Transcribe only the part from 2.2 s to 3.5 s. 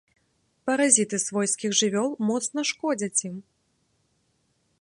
моцна шкодзяць ім.